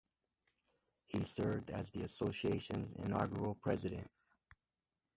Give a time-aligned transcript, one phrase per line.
[1.05, 4.09] He served as the association's inaugural President.